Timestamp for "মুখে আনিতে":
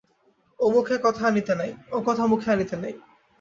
2.27-2.75